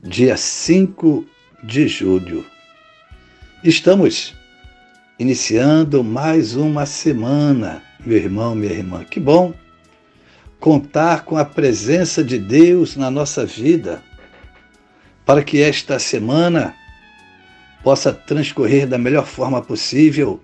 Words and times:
dia 0.00 0.36
5 0.36 1.26
de 1.64 1.88
julho. 1.88 2.46
Estamos 3.64 4.32
iniciando 5.18 6.04
mais 6.04 6.54
uma 6.54 6.86
semana, 6.86 7.82
meu 8.06 8.16
irmão, 8.16 8.54
minha 8.54 8.72
irmã. 8.72 9.04
Que 9.04 9.18
bom 9.18 9.52
contar 10.60 11.24
com 11.24 11.36
a 11.36 11.44
presença 11.44 12.22
de 12.22 12.38
Deus 12.38 12.94
na 12.94 13.10
nossa 13.10 13.44
vida, 13.44 14.00
para 15.26 15.42
que 15.42 15.60
esta 15.60 15.98
semana 15.98 16.76
possa 17.82 18.12
transcorrer 18.12 18.86
da 18.86 18.98
melhor 18.98 19.26
forma 19.26 19.60
possível 19.60 20.40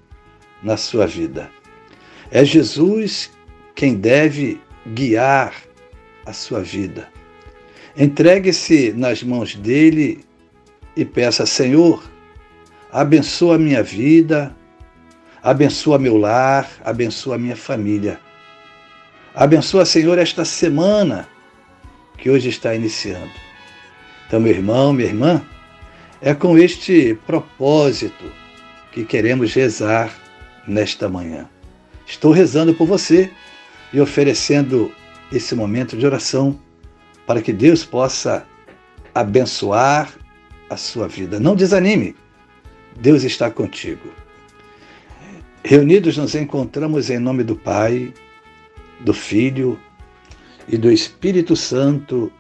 na 0.65 0.77
sua 0.77 1.07
vida. 1.07 1.49
É 2.29 2.45
Jesus 2.45 3.31
quem 3.73 3.95
deve 3.95 4.61
guiar 4.85 5.55
a 6.27 6.33
sua 6.33 6.61
vida. 6.61 7.09
Entregue-se 7.97 8.93
nas 8.93 9.23
mãos 9.23 9.55
dele 9.55 10.25
e 10.97 11.05
peça: 11.05 11.47
Senhor, 11.47 12.03
abençoa 12.91 13.57
minha 13.57 13.83
vida, 13.83 14.55
abençoa 15.43 15.99
meu 15.99 16.17
lar, 16.17 16.69
abençoa 16.85 17.39
minha 17.39 17.57
família. 17.57 18.19
Abençoa, 19.35 19.85
Senhor, 19.85 20.19
esta 20.19 20.45
semana 20.45 21.29
que 22.19 22.31
hoje 22.31 22.49
está 22.49 22.75
iniciando. 22.75 23.33
Então, 24.27 24.41
meu 24.41 24.53
irmão, 24.53 24.93
minha 24.93 25.09
irmã, 25.09 25.45
é 26.21 26.33
com 26.35 26.57
este 26.57 27.19
propósito 27.27 28.25
que 28.93 29.05
queremos 29.05 29.53
rezar 29.53 30.13
nesta 30.67 31.09
manhã. 31.09 31.49
Estou 32.07 32.33
rezando 32.33 32.75
por 32.75 32.87
você 32.87 33.31
e 33.93 34.01
oferecendo 34.01 34.93
esse 35.33 35.55
momento 35.55 35.97
de 35.97 36.07
oração 36.07 36.59
para 37.27 37.41
que 37.41 37.53
Deus 37.53 37.85
possa 37.85 38.47
abençoar 39.15 40.13
a 40.69 40.77
sua 40.77 41.09
vida. 41.09 41.39
Não 41.39 41.55
desanime, 41.55 42.15
Deus 42.97 43.23
está 43.23 43.51
contigo. 43.51 44.09
Reunidos 45.63 46.17
nos 46.17 46.35
encontramos 46.35 47.09
em 47.09 47.19
nome 47.19 47.43
do 47.43 47.57
Pai, 47.57 48.13
do 49.01 49.15
Filho 49.15 49.79
e 50.69 50.77
do 50.77 50.91
Espírito 50.91 51.57
Santo. 51.57 52.31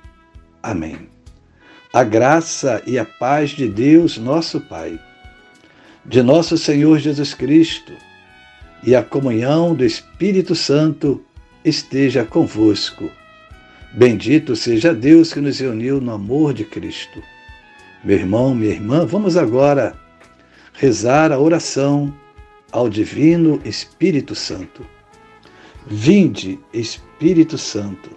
Amém. 0.62 1.08
A 1.92 2.02
graça 2.02 2.82
e 2.86 2.98
a 2.98 3.04
paz 3.04 3.50
de 3.50 3.68
Deus, 3.68 4.18
nosso 4.18 4.60
Pai, 4.60 5.00
de 6.04 6.22
nosso 6.22 6.58
Senhor 6.58 6.98
Jesus 6.98 7.32
Cristo 7.32 7.92
e 8.82 8.94
a 8.94 9.02
comunhão 9.02 9.74
do 9.74 9.84
Espírito 9.84 10.54
Santo 10.54 11.24
esteja 11.64 12.24
convosco 12.24 13.10
Bendito 13.96 14.56
seja 14.56 14.92
Deus 14.92 15.32
que 15.32 15.40
nos 15.40 15.60
reuniu 15.60 16.00
no 16.00 16.12
amor 16.12 16.52
de 16.52 16.64
Cristo. 16.64 17.22
Meu 18.02 18.16
irmão, 18.18 18.52
minha 18.52 18.72
irmã, 18.72 19.06
vamos 19.06 19.36
agora 19.36 19.96
rezar 20.72 21.30
a 21.30 21.38
oração 21.38 22.12
ao 22.72 22.88
Divino 22.88 23.60
Espírito 23.64 24.34
Santo. 24.34 24.84
Vinde, 25.86 26.58
Espírito 26.72 27.56
Santo, 27.56 28.10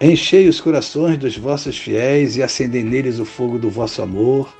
enchei 0.00 0.48
os 0.48 0.60
corações 0.60 1.16
dos 1.16 1.36
vossos 1.36 1.78
fiéis 1.78 2.36
e 2.36 2.42
acendei 2.42 2.82
neles 2.82 3.20
o 3.20 3.24
fogo 3.24 3.60
do 3.60 3.70
vosso 3.70 4.02
amor. 4.02 4.52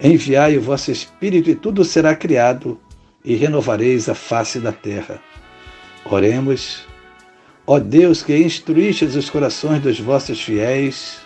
Enviai 0.00 0.56
o 0.56 0.62
vosso 0.62 0.92
Espírito 0.92 1.50
e 1.50 1.56
tudo 1.56 1.84
será 1.84 2.14
criado 2.14 2.78
e 3.24 3.34
renovareis 3.34 4.08
a 4.08 4.14
face 4.14 4.60
da 4.60 4.70
terra. 4.70 5.20
Oremos. 6.04 6.86
Ó 7.68 7.80
Deus, 7.80 8.22
que 8.22 8.36
instruístes 8.36 9.16
os 9.16 9.28
corações 9.28 9.82
dos 9.82 9.98
vossos 9.98 10.40
fiéis, 10.40 11.18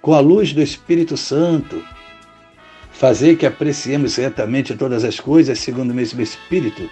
com 0.00 0.14
a 0.14 0.20
luz 0.20 0.52
do 0.52 0.62
Espírito 0.62 1.16
Santo, 1.16 1.82
fazei 2.92 3.34
que 3.34 3.44
apreciemos 3.44 4.14
retamente 4.14 4.76
todas 4.76 5.02
as 5.02 5.18
coisas 5.18 5.58
segundo 5.58 5.90
o 5.90 5.94
mesmo 5.94 6.22
Espírito 6.22 6.88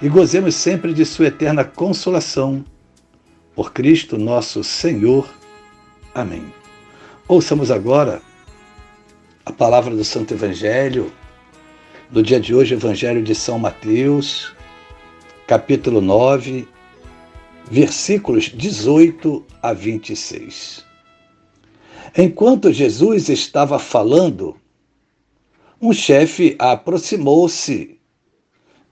e 0.00 0.08
gozemos 0.08 0.54
sempre 0.54 0.94
de 0.94 1.04
Sua 1.04 1.26
eterna 1.26 1.62
consolação. 1.62 2.64
Por 3.54 3.70
Cristo 3.70 4.16
nosso 4.16 4.64
Senhor. 4.64 5.28
Amém. 6.14 6.54
Ouçamos 7.28 7.70
agora 7.70 8.22
a 9.44 9.52
palavra 9.52 9.94
do 9.94 10.04
Santo 10.04 10.32
Evangelho, 10.32 11.12
do 12.10 12.22
dia 12.22 12.40
de 12.40 12.54
hoje, 12.54 12.72
Evangelho 12.72 13.22
de 13.22 13.34
São 13.34 13.58
Mateus, 13.58 14.54
capítulo 15.46 16.00
9 16.00 16.66
versículos 17.72 18.52
18 18.54 19.42
a 19.62 19.72
26. 19.72 20.84
Enquanto 22.18 22.70
Jesus 22.70 23.30
estava 23.30 23.78
falando, 23.78 24.54
um 25.80 25.90
chefe 25.90 26.54
aproximou-se, 26.58 27.98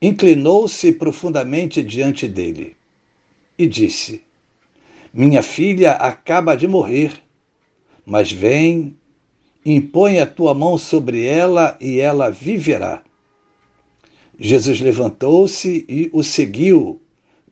inclinou-se 0.00 0.92
profundamente 0.92 1.82
diante 1.82 2.26
dele 2.26 2.74
e 3.58 3.66
disse: 3.66 4.24
Minha 5.12 5.42
filha 5.42 5.92
acaba 5.92 6.56
de 6.56 6.66
morrer, 6.66 7.12
mas 8.06 8.32
vem, 8.32 8.97
impõe 9.62 10.20
a 10.20 10.26
tua 10.26 10.54
mão 10.54 10.78
sobre 10.78 11.26
ela 11.26 11.76
e 11.82 12.00
ela 12.00 12.30
viverá. 12.30 13.02
Jesus 14.38 14.80
levantou-se 14.80 15.84
e 15.86 16.08
o 16.14 16.22
seguiu 16.22 16.98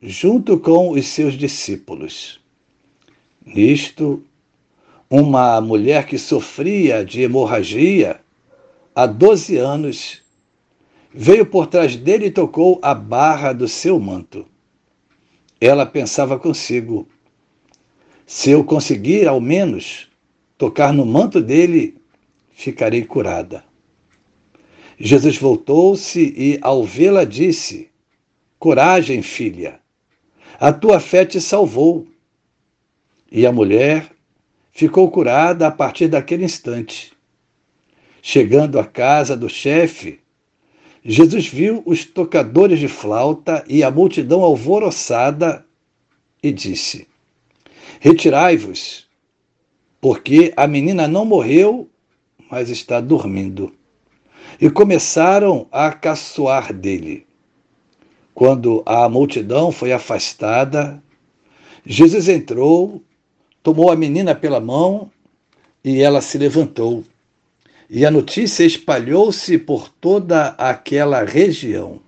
junto 0.01 0.59
com 0.59 0.91
os 0.91 1.07
seus 1.07 1.33
discípulos. 1.33 2.39
Nisto, 3.45 4.23
uma 5.09 5.59
mulher 5.59 6.05
que 6.05 6.17
sofria 6.17 7.03
de 7.03 7.21
hemorragia 7.21 8.21
há 8.95 9.05
12 9.05 9.57
anos 9.57 10.21
veio 11.13 11.45
por 11.45 11.67
trás 11.67 11.95
dele 11.95 12.27
e 12.27 12.31
tocou 12.31 12.79
a 12.81 12.93
barra 12.93 13.51
do 13.51 13.67
seu 13.67 13.99
manto. 13.99 14.45
Ela 15.59 15.85
pensava 15.85 16.39
consigo: 16.39 17.07
se 18.25 18.51
eu 18.51 18.63
conseguir 18.63 19.27
ao 19.27 19.41
menos 19.41 20.07
tocar 20.57 20.93
no 20.93 21.05
manto 21.05 21.41
dele, 21.41 21.97
ficarei 22.51 23.03
curada. 23.03 23.63
Jesus 24.99 25.37
voltou-se 25.37 26.33
e, 26.37 26.59
ao 26.61 26.83
vê-la, 26.83 27.23
disse: 27.23 27.89
Coragem, 28.59 29.21
filha, 29.21 29.79
a 30.59 30.71
tua 30.71 30.99
fé 30.99 31.25
te 31.25 31.41
salvou. 31.41 32.07
E 33.31 33.45
a 33.45 33.51
mulher 33.51 34.09
ficou 34.71 35.11
curada 35.11 35.67
a 35.67 35.71
partir 35.71 36.07
daquele 36.07 36.45
instante. 36.45 37.11
Chegando 38.21 38.79
à 38.79 38.85
casa 38.85 39.35
do 39.35 39.49
chefe, 39.49 40.19
Jesus 41.03 41.47
viu 41.47 41.81
os 41.85 42.05
tocadores 42.05 42.79
de 42.79 42.87
flauta 42.87 43.63
e 43.67 43.83
a 43.83 43.91
multidão 43.91 44.41
alvoroçada 44.41 45.65
e 46.43 46.51
disse: 46.51 47.07
Retirai-vos, 47.99 49.07
porque 50.01 50.53
a 50.55 50.67
menina 50.67 51.07
não 51.07 51.25
morreu, 51.25 51.89
mas 52.49 52.69
está 52.69 52.99
dormindo. 52.99 53.73
E 54.59 54.69
começaram 54.69 55.67
a 55.71 55.91
caçoar 55.91 56.73
dele. 56.73 57.28
Quando 58.39 58.81
a 58.85 59.09
multidão 59.09 59.69
foi 59.69 59.91
afastada, 59.91 61.03
Jesus 61.85 62.29
entrou, 62.29 63.03
tomou 63.61 63.91
a 63.91 63.97
menina 63.97 64.33
pela 64.33 64.61
mão 64.61 65.11
e 65.83 66.01
ela 66.01 66.21
se 66.21 66.37
levantou. 66.37 67.03
E 67.89 68.05
a 68.05 68.09
notícia 68.09 68.63
espalhou-se 68.63 69.57
por 69.57 69.89
toda 69.89 70.55
aquela 70.57 71.25
região. 71.25 71.99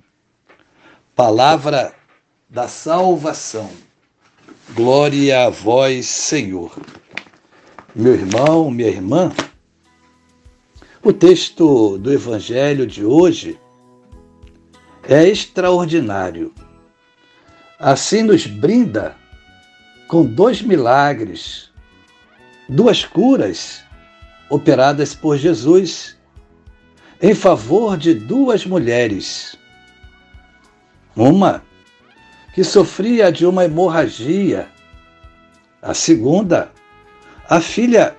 Palavra 1.14 1.94
da 2.50 2.66
salvação. 2.70 3.70
Glória 4.74 5.48
a 5.48 5.50
vós, 5.50 6.06
Senhor. 6.06 6.74
Meu 7.94 8.14
irmão, 8.14 8.72
minha 8.72 8.88
irmã, 8.88 9.34
o 11.04 11.12
texto 11.12 11.98
do 11.98 12.14
Evangelho 12.14 12.88
de 12.88 13.04
hoje 13.04 13.60
é 15.14 15.28
extraordinário. 15.28 16.54
Assim 17.80 18.24
nos 18.24 18.46
brinda 18.46 19.16
com 20.08 20.26
dois 20.26 20.62
milagres 20.62 21.72
duas 22.72 23.04
curas 23.04 23.84
operadas 24.50 25.14
por 25.14 25.38
Jesus 25.38 26.18
em 27.22 27.36
favor 27.36 27.98
de 27.98 28.14
duas 28.14 28.66
mulheres. 28.66 29.58
Uma 31.16 31.62
que 32.54 32.64
sofria 32.64 33.32
de 33.32 33.46
uma 33.46 33.66
hemorragia, 33.66 34.70
a 35.82 35.94
segunda, 35.94 36.72
a 37.50 37.60
filha 37.60 38.16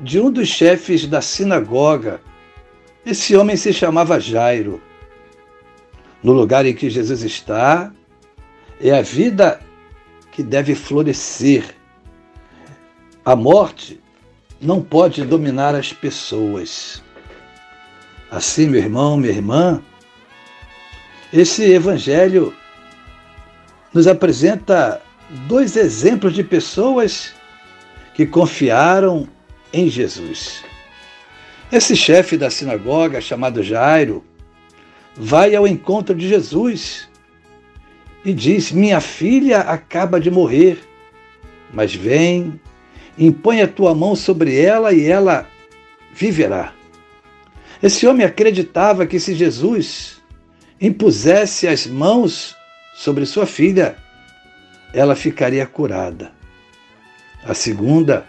de 0.00 0.18
um 0.18 0.30
dos 0.30 0.48
chefes 0.48 1.06
da 1.06 1.20
sinagoga. 1.20 2.20
Esse 3.04 3.36
homem 3.36 3.56
se 3.56 3.72
chamava 3.72 4.18
Jairo. 4.18 4.82
No 6.22 6.32
lugar 6.32 6.64
em 6.66 6.74
que 6.74 6.88
Jesus 6.88 7.22
está, 7.22 7.92
é 8.80 8.90
a 8.90 9.02
vida 9.02 9.60
que 10.30 10.42
deve 10.42 10.74
florescer. 10.74 11.74
A 13.24 13.36
morte 13.36 14.00
não 14.60 14.80
pode 14.80 15.24
dominar 15.24 15.74
as 15.74 15.92
pessoas. 15.92 17.02
Assim, 18.30 18.68
meu 18.68 18.80
irmão, 18.80 19.16
minha 19.16 19.32
irmã, 19.32 19.82
esse 21.32 21.64
evangelho 21.64 22.54
nos 23.92 24.06
apresenta 24.06 25.02
dois 25.46 25.76
exemplos 25.76 26.34
de 26.34 26.44
pessoas 26.44 27.34
que 28.14 28.26
confiaram 28.26 29.28
em 29.72 29.88
Jesus. 29.88 30.62
Esse 31.70 31.96
chefe 31.96 32.36
da 32.36 32.50
sinagoga, 32.50 33.20
chamado 33.20 33.62
Jairo, 33.62 34.24
vai 35.16 35.54
ao 35.54 35.66
encontro 35.66 36.14
de 36.14 36.28
Jesus 36.28 37.08
e 38.24 38.32
diz: 38.32 38.72
Minha 38.72 39.00
filha 39.00 39.60
acaba 39.60 40.20
de 40.20 40.30
morrer, 40.30 40.78
mas 41.72 41.94
vem, 41.94 42.60
impõe 43.18 43.62
a 43.62 43.68
tua 43.68 43.94
mão 43.94 44.14
sobre 44.14 44.58
ela 44.60 44.92
e 44.92 45.04
ela 45.04 45.46
viverá. 46.14 46.72
Esse 47.82 48.06
homem 48.06 48.24
acreditava 48.24 49.06
que 49.06 49.18
se 49.18 49.34
Jesus 49.34 50.22
impusesse 50.80 51.66
as 51.66 51.86
mãos 51.86 52.56
sobre 52.94 53.26
sua 53.26 53.46
filha, 53.46 53.96
ela 54.92 55.16
ficaria 55.16 55.66
curada. 55.66 56.32
A 57.44 57.54
segunda, 57.54 58.24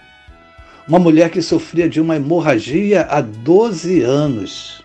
uma 0.87 0.97
mulher 0.97 1.29
que 1.29 1.41
sofria 1.41 1.87
de 1.87 2.01
uma 2.01 2.15
hemorragia 2.15 3.03
há 3.03 3.21
12 3.21 4.01
anos. 4.01 4.82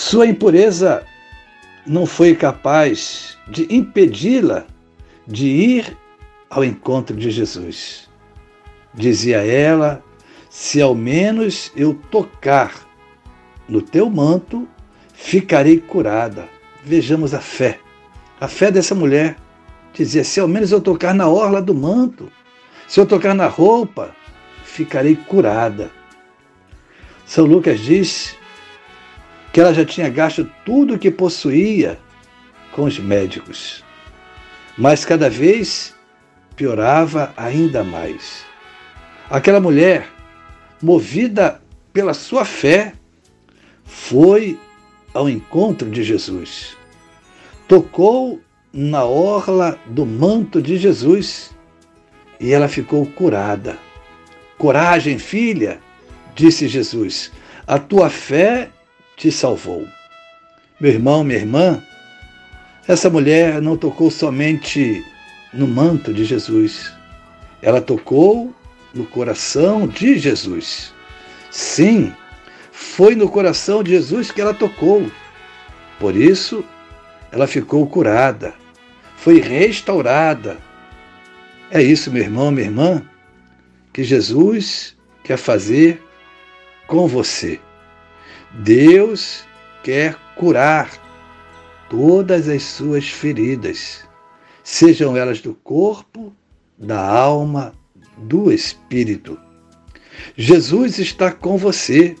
Sua 0.00 0.26
impureza 0.26 1.04
não 1.86 2.06
foi 2.06 2.34
capaz 2.34 3.36
de 3.46 3.66
impedi-la 3.68 4.64
de 5.26 5.46
ir 5.46 5.96
ao 6.48 6.64
encontro 6.64 7.14
de 7.14 7.30
Jesus. 7.30 8.08
Dizia 8.94 9.44
ela 9.44 10.02
se 10.48 10.80
ao 10.80 10.94
menos 10.94 11.70
eu 11.76 11.92
tocar 12.10 12.72
no 13.68 13.82
teu 13.82 14.08
manto, 14.08 14.66
ficarei 15.12 15.78
curada. 15.78 16.48
Vejamos 16.82 17.34
a 17.34 17.40
fé. 17.40 17.78
A 18.40 18.48
fé 18.48 18.70
dessa 18.70 18.94
mulher 18.94 19.36
dizia: 19.92 20.24
se 20.24 20.40
ao 20.40 20.48
menos 20.48 20.72
eu 20.72 20.80
tocar 20.80 21.14
na 21.14 21.28
orla 21.28 21.60
do 21.60 21.74
manto, 21.74 22.32
se 22.88 22.98
eu 22.98 23.04
tocar 23.04 23.34
na 23.34 23.48
roupa, 23.48 24.16
ficarei 24.64 25.14
curada. 25.14 25.90
São 27.26 27.44
Lucas 27.44 27.78
diz 27.80 28.39
que 29.52 29.60
ela 29.60 29.74
já 29.74 29.84
tinha 29.84 30.08
gasto 30.08 30.48
tudo 30.64 30.94
o 30.94 30.98
que 30.98 31.10
possuía 31.10 31.98
com 32.72 32.84
os 32.84 32.98
médicos, 32.98 33.84
mas 34.78 35.04
cada 35.04 35.28
vez 35.28 35.94
piorava 36.54 37.32
ainda 37.36 37.82
mais. 37.82 38.44
Aquela 39.28 39.60
mulher 39.60 40.08
movida 40.82 41.60
pela 41.92 42.14
sua 42.14 42.44
fé, 42.44 42.94
foi 43.84 44.58
ao 45.12 45.28
encontro 45.28 45.90
de 45.90 46.02
Jesus. 46.02 46.76
Tocou 47.66 48.40
na 48.72 49.04
orla 49.04 49.78
do 49.86 50.06
manto 50.06 50.62
de 50.62 50.76
Jesus 50.76 51.50
e 52.38 52.52
ela 52.52 52.68
ficou 52.68 53.04
curada. 53.06 53.76
Coragem, 54.56 55.18
filha, 55.18 55.80
disse 56.34 56.68
Jesus, 56.68 57.32
a 57.66 57.78
tua 57.78 58.08
fé 58.08 58.70
te 59.20 59.30
salvou. 59.30 59.86
Meu 60.80 60.92
irmão, 60.92 61.22
minha 61.22 61.38
irmã, 61.38 61.82
essa 62.88 63.10
mulher 63.10 63.60
não 63.60 63.76
tocou 63.76 64.10
somente 64.10 65.04
no 65.52 65.68
manto 65.68 66.10
de 66.14 66.24
Jesus, 66.24 66.90
ela 67.60 67.82
tocou 67.82 68.54
no 68.94 69.04
coração 69.04 69.86
de 69.86 70.18
Jesus. 70.18 70.94
Sim, 71.50 72.14
foi 72.72 73.14
no 73.14 73.28
coração 73.28 73.82
de 73.82 73.90
Jesus 73.90 74.30
que 74.30 74.40
ela 74.40 74.54
tocou. 74.54 75.10
Por 75.98 76.16
isso, 76.16 76.64
ela 77.30 77.46
ficou 77.46 77.86
curada, 77.86 78.54
foi 79.18 79.38
restaurada. 79.38 80.56
É 81.70 81.82
isso, 81.82 82.10
meu 82.10 82.22
irmão, 82.22 82.50
minha 82.50 82.68
irmã, 82.68 83.02
que 83.92 84.02
Jesus 84.02 84.96
quer 85.22 85.36
fazer 85.36 86.02
com 86.86 87.06
você. 87.06 87.60
Deus 88.52 89.44
quer 89.82 90.16
curar 90.36 90.90
todas 91.88 92.48
as 92.48 92.62
suas 92.62 93.08
feridas, 93.08 94.04
sejam 94.62 95.16
elas 95.16 95.40
do 95.40 95.54
corpo, 95.54 96.32
da 96.78 97.00
alma 97.00 97.72
do 98.16 98.52
Espírito. 98.52 99.38
Jesus 100.36 100.98
está 100.98 101.32
com 101.32 101.56
você. 101.56 102.16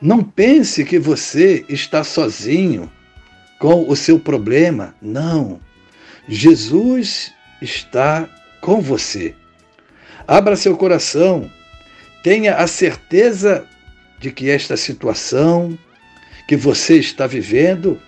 Não 0.00 0.22
pense 0.22 0.84
que 0.84 0.98
você 0.98 1.64
está 1.68 2.04
sozinho 2.04 2.90
com 3.58 3.88
o 3.88 3.96
seu 3.96 4.18
problema. 4.18 4.94
Não. 5.00 5.60
Jesus 6.28 7.32
está 7.62 8.28
com 8.60 8.80
você. 8.80 9.34
Abra 10.26 10.56
seu 10.56 10.76
coração. 10.76 11.50
Tenha 12.22 12.56
a 12.56 12.66
certeza 12.66 13.66
de 14.18 14.30
que 14.30 14.50
esta 14.50 14.76
situação 14.76 15.78
que 16.46 16.56
você 16.56 16.98
está 16.98 17.26
vivendo 17.26 18.00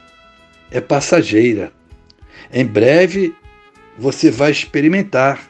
é 0.70 0.80
passageira. 0.80 1.72
Em 2.52 2.64
breve 2.64 3.34
você 3.98 4.30
vai 4.30 4.50
experimentar 4.50 5.48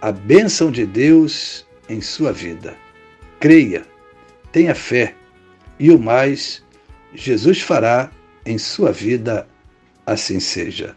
a 0.00 0.10
bênção 0.10 0.70
de 0.70 0.84
Deus 0.84 1.64
em 1.88 2.00
sua 2.00 2.32
vida. 2.32 2.76
Creia, 3.38 3.84
tenha 4.50 4.74
fé 4.74 5.14
e 5.78 5.90
o 5.90 5.98
mais 5.98 6.62
Jesus 7.14 7.60
fará 7.60 8.10
em 8.44 8.58
sua 8.58 8.90
vida, 8.90 9.46
assim 10.04 10.40
seja. 10.40 10.96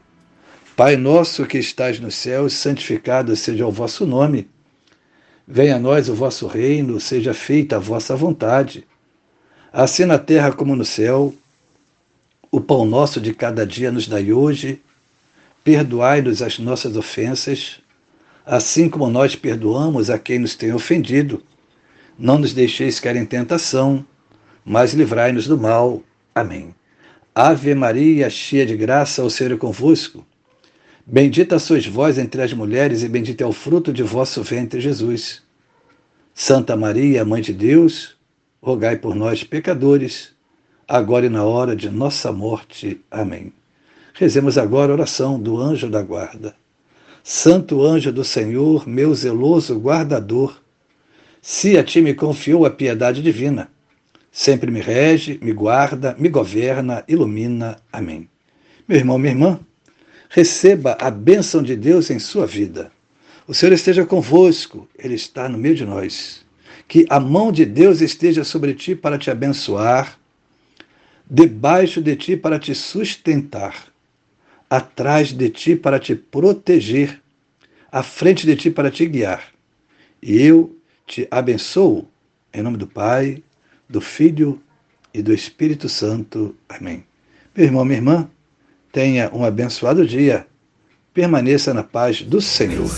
Pai 0.76 0.96
nosso 0.96 1.46
que 1.46 1.58
estás 1.58 2.00
nos 2.00 2.16
céus, 2.16 2.54
santificado 2.54 3.36
seja 3.36 3.66
o 3.66 3.72
vosso 3.72 4.06
nome. 4.06 4.50
Venha 5.48 5.78
a 5.78 5.80
nós 5.80 6.10
o 6.10 6.16
vosso 6.16 6.48
reino, 6.48 7.00
seja 7.00 7.34
feita 7.34 7.78
a 7.78 7.80
vossa 7.80 8.16
vontade, 8.16 8.87
assim 9.78 10.06
na 10.06 10.18
terra 10.18 10.52
como 10.52 10.76
no 10.76 10.84
céu. 10.84 11.32
O 12.52 12.60
pão 12.60 12.84
nosso 12.84 13.22
de 13.22 13.32
cada 13.32 13.64
dia 13.64 13.92
nos 13.92 14.08
dai 14.08 14.34
hoje. 14.34 14.82
Perdoai-nos 15.64 16.42
as 16.42 16.58
nossas 16.58 16.98
ofensas, 16.98 17.80
assim 18.44 18.90
como 18.90 19.08
nós 19.08 19.36
perdoamos 19.36 20.10
a 20.10 20.18
quem 20.18 20.40
nos 20.40 20.56
tem 20.56 20.74
ofendido. 20.74 21.44
Não 22.18 22.40
nos 22.40 22.54
deixeis 22.54 23.00
cair 23.00 23.18
em 23.18 23.26
tentação, 23.26 24.04
mas 24.66 24.96
livrai-nos 24.96 25.46
do 25.46 25.60
mal. 25.60 26.02
Amém. 26.34 26.74
Ave 27.36 27.76
Maria, 27.76 28.32
cheia 28.32 28.66
de 28.66 28.76
graça, 28.76 29.24
o 29.24 29.30
Senhor 29.30 29.54
é 29.54 29.58
convosco. 29.58 30.26
Bendita 31.06 31.60
sois 31.60 31.86
vós 31.86 32.18
entre 32.18 32.42
as 32.42 32.52
mulheres, 32.52 33.04
e 33.04 33.08
bendito 33.08 33.42
é 33.42 33.46
o 33.46 33.54
fruto 33.54 33.94
de 33.94 34.02
vosso 34.02 34.42
ventre, 34.42 34.82
Jesus. 34.82 35.44
Santa 36.34 36.76
Maria, 36.76 37.24
Mãe 37.24 37.44
de 37.44 37.54
Deus, 37.54 38.17
rogai 38.62 38.98
por 38.98 39.16
nós, 39.16 39.44
pecadores, 39.44 40.34
agora 40.88 41.26
e 41.26 41.30
na 41.30 41.44
hora 41.44 41.76
de 41.76 41.90
nossa 41.90 42.32
morte. 42.32 43.02
Amém. 43.10 43.54
Rezemos 44.14 44.58
agora 44.58 44.92
a 44.92 44.96
oração 44.96 45.40
do 45.40 45.60
anjo 45.60 45.90
da 45.90 46.02
guarda. 46.02 46.56
Santo 47.24 47.84
anjo 47.84 48.12
do 48.12 48.24
Senhor, 48.24 48.88
meu 48.88 49.14
zeloso 49.14 49.78
guardador, 49.78 50.60
se 51.42 51.78
a 51.78 51.84
ti 51.84 52.02
me 52.02 52.14
confiou 52.14 52.66
a 52.66 52.70
piedade 52.70 53.22
divina, 53.22 53.70
sempre 54.32 54.72
me 54.72 54.80
rege, 54.82 55.40
me 55.42 55.52
guarda, 55.52 56.16
me 56.18 56.30
governa, 56.30 57.04
ilumina. 57.08 57.78
Amém. 57.92 58.30
Meu 58.88 58.98
irmão, 58.98 59.18
minha 59.18 59.34
irmã, 59.34 59.60
receba 60.30 60.98
a 61.00 61.12
bênção 61.12 61.62
de 61.62 61.76
Deus 61.76 62.10
em 62.10 62.20
sua 62.20 62.46
vida. 62.46 62.92
O 63.48 63.54
Senhor 63.54 63.72
esteja 63.72 64.06
convosco, 64.06 64.88
Ele 64.98 65.16
está 65.16 65.48
no 65.48 65.58
meio 65.58 65.76
de 65.76 65.86
nós. 65.86 66.46
Que 66.88 67.06
a 67.10 67.20
mão 67.20 67.52
de 67.52 67.66
Deus 67.66 68.02
esteja 68.02 68.44
sobre 68.44 68.74
ti 68.74 68.96
para 68.96 69.18
te 69.18 69.30
abençoar, 69.30 70.18
debaixo 71.30 72.02
de 72.02 72.16
ti 72.16 72.38
para 72.38 72.58
te 72.58 72.74
sustentar 72.74 73.76
atrás 74.70 75.32
de 75.32 75.50
ti 75.50 75.76
para 75.76 76.00
te 76.00 76.16
proteger, 76.16 77.22
à 77.92 78.04
frente 78.04 78.46
de 78.46 78.56
ti 78.56 78.70
para 78.70 78.92
te 78.92 79.06
guiar. 79.06 79.44
E 80.22 80.42
eu 80.42 80.76
te 81.06 81.28
abençoo 81.32 82.08
em 82.54 82.62
nome 82.62 82.78
do 82.78 82.88
Pai, 82.88 83.44
do 83.88 84.02
Filho 84.02 84.62
e 85.14 85.22
do 85.22 85.34
Espírito 85.34 85.88
Santo. 85.88 86.56
Amém. 86.68 87.04
Meu 87.56 87.66
irmão, 87.66 87.86
minha 87.86 87.98
irmã, 87.98 88.30
tenha 88.92 89.30
um 89.34 89.44
abençoado 89.44 90.06
dia. 90.06 90.46
Permaneça 91.14 91.74
na 91.74 91.84
paz 91.84 92.22
do 92.22 92.42
Senhor. 92.42 92.90